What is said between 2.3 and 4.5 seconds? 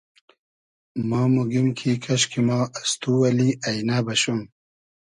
ما از تو اللی اݷنۂ بئشوم